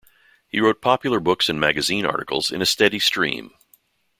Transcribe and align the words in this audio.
He 0.47 0.59
wrote 0.59 0.81
popular 0.81 1.19
books 1.19 1.47
and 1.47 1.59
magazine 1.59 2.07
articles 2.07 2.49
in 2.49 2.59
a 2.59 2.65
steady 2.65 2.97
stream. 2.97 3.51